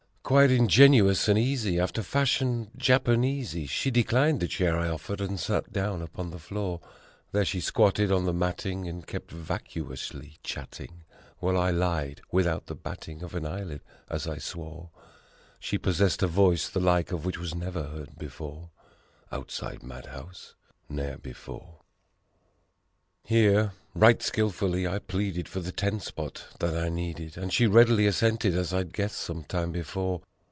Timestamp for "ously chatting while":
9.91-11.57